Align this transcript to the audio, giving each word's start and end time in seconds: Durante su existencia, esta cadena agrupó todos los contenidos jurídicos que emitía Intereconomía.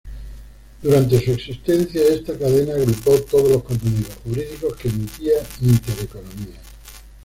Durante 0.81 1.23
su 1.23 1.33
existencia, 1.33 2.01
esta 2.09 2.35
cadena 2.35 2.73
agrupó 2.73 3.21
todos 3.21 3.51
los 3.51 3.61
contenidos 3.63 4.15
jurídicos 4.23 4.75
que 4.75 4.87
emitía 4.89 5.33
Intereconomía. 5.61 6.59